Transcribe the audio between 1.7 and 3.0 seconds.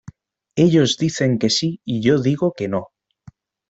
y yo digo que no.